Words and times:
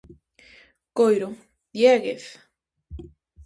-Coiro, 0.95 1.29
Diéguez! 1.75 2.23